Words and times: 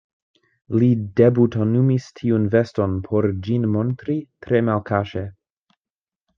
Li 0.83 0.87
debutonumis 1.21 2.07
tiun 2.21 2.49
veston, 2.57 2.97
por 3.09 3.29
ĝin 3.51 3.71
montri 3.77 4.19
tre 4.49 4.67
malkaŝe. 4.73 5.27